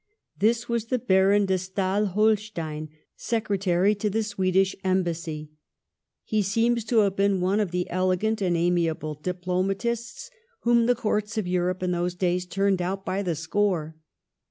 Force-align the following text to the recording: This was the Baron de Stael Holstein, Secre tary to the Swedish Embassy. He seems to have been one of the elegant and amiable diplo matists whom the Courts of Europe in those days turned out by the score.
This 0.39 0.67
was 0.67 0.85
the 0.85 0.97
Baron 0.97 1.45
de 1.45 1.59
Stael 1.59 2.07
Holstein, 2.07 2.89
Secre 3.15 3.59
tary 3.59 3.93
to 3.93 4.09
the 4.09 4.23
Swedish 4.23 4.75
Embassy. 4.83 5.51
He 6.23 6.41
seems 6.41 6.83
to 6.85 7.01
have 7.01 7.15
been 7.15 7.39
one 7.39 7.59
of 7.59 7.69
the 7.69 7.87
elegant 7.91 8.41
and 8.41 8.57
amiable 8.57 9.15
diplo 9.15 9.63
matists 9.63 10.31
whom 10.61 10.87
the 10.87 10.95
Courts 10.95 11.37
of 11.37 11.45
Europe 11.47 11.83
in 11.83 11.91
those 11.91 12.15
days 12.15 12.47
turned 12.47 12.81
out 12.81 13.05
by 13.05 13.21
the 13.21 13.35
score. 13.35 13.95